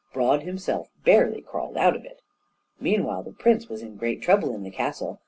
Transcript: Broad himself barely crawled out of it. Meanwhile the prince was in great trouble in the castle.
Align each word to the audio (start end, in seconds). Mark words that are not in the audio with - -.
Broad 0.13 0.41
himself 0.41 0.89
barely 1.05 1.41
crawled 1.43 1.77
out 1.77 1.95
of 1.95 2.03
it. 2.05 2.21
Meanwhile 2.79 3.21
the 3.21 3.33
prince 3.33 3.69
was 3.69 3.83
in 3.83 3.97
great 3.97 4.19
trouble 4.19 4.55
in 4.55 4.63
the 4.63 4.71
castle. 4.71 5.19